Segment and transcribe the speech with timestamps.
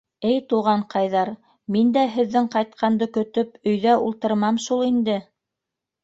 [0.27, 1.29] —Эй, туғанҡайҙар,
[1.75, 5.19] мин дә һеҙҙең ҡайтҡанды көтөп өйҙә ултырмам шул инде!